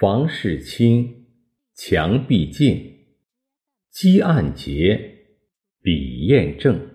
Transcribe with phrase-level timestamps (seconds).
[0.00, 1.26] 房事清，
[1.74, 2.94] 墙壁净，
[3.90, 5.18] 积案洁，
[5.82, 6.88] 笔砚正。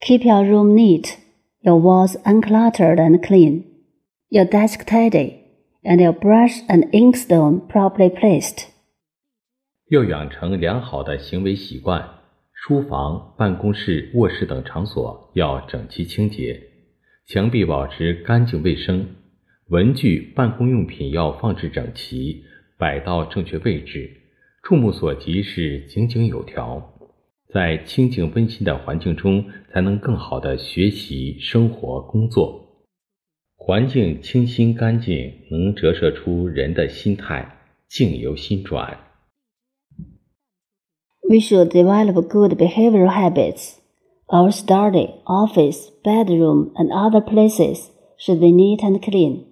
[0.00, 1.16] Keep your room neat,
[1.60, 3.64] your walls uncluttered and clean,
[4.30, 5.34] your desk tidy,
[5.82, 8.68] and your brush and inkstone properly placed.
[9.90, 12.20] 要养成良好的行为习惯，
[12.54, 16.62] 书房、办公室、卧室等场所要整齐清洁，
[17.26, 19.16] 墙壁保持干净卫生，
[19.68, 22.44] 文具、办公用品要放置整齐，
[22.78, 24.10] 摆到正确位置，
[24.62, 26.92] 触目所及是井井有条。
[27.52, 32.84] 在清静温馨的环境中，才能更好的学习、生活、工作。
[33.56, 37.56] 环境清新干净，能折射出人的心态，
[37.88, 38.98] 境由心转。
[41.26, 43.76] We should develop good behavioral habits.
[44.26, 49.44] Our study, office, bedroom, and other places should be neat and clean,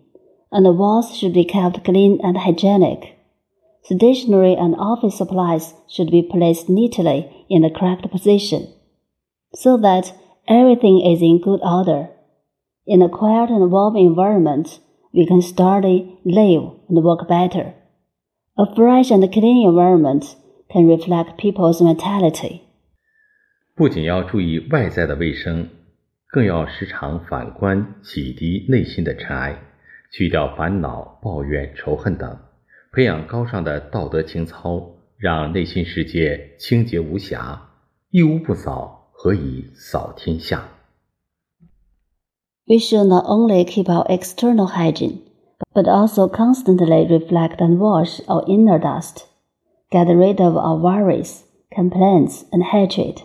[0.51, 3.17] and the walls should be kept clean and hygienic.
[3.83, 8.67] Stationery and office supplies should be placed neatly in the correct position,
[9.53, 10.13] so that
[10.47, 12.09] everything is in good order.
[12.85, 14.79] In a quiet and warm environment,
[15.13, 17.73] we can study, live, and work better.
[18.57, 20.35] A fresh and clean environment
[20.69, 22.61] can reflect people's mentality.
[23.75, 25.69] 不仅要注意外在的卫生，
[26.29, 29.57] 更要时常反观洗涤内心的尘埃，
[30.11, 32.37] 去掉烦恼、抱怨、仇恨等，
[32.91, 37.61] 培养高尚的道德情操，让内心世界清洁无瑕。
[38.09, 40.63] 一屋不扫，何以扫天下？
[42.65, 45.19] We should not only keep our external hygiene,
[45.73, 49.25] but also constantly reflect and wash our inner dust.
[49.89, 53.21] Get rid of our worries, complaints, and hatred.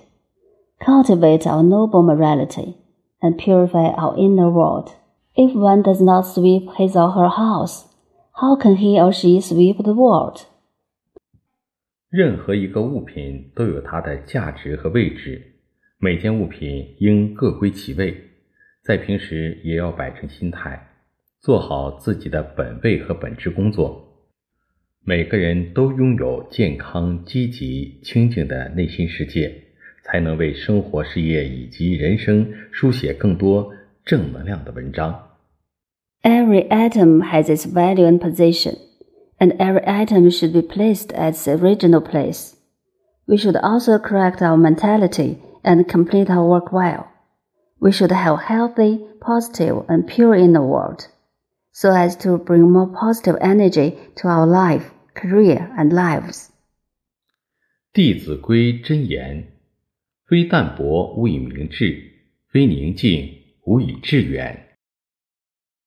[0.79, 2.77] Cultivate our noble morality
[3.21, 4.93] and purify our inner world.
[5.40, 7.84] If one does not sweep his or her house,
[8.34, 10.48] how can he or she sweep the world?
[12.10, 15.60] 任何一个物品都有它的价值和位置，
[16.00, 18.18] 每件物品应各归其位。
[18.82, 20.88] 在平时也要摆正心态，
[21.40, 24.08] 做好自己的本位和本职工作。
[25.06, 29.54] 每个人都拥有健康、积极、清净的内心世界，
[30.04, 33.72] 才能为生活、事业以及人生书写更多
[34.04, 35.26] 正能量的文章。
[36.25, 38.77] Every atom has its value and position,
[39.41, 42.57] and every atom should be placed at its original place.
[43.27, 47.09] We should also correct our mentality and complete our work well.
[47.81, 51.09] We should have healthy, positive, and pure inner world,
[51.73, 56.49] so as to bring more positive energy to our life, career, and lives.
[57.95, 59.49] 《弟子规》真言：
[60.27, 62.01] 非淡泊无以明志，
[62.49, 63.29] 非宁静
[63.65, 64.66] 无以致远。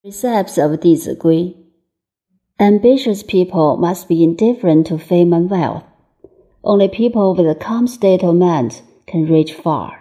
[0.03, 1.59] Precepts of Dizi Gui
[2.59, 5.85] Ambitious people must be indifferent to fame and wealth.
[6.65, 10.00] Only people with a calm state of mind can reach far.